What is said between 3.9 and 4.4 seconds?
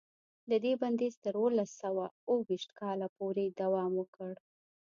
وکړ.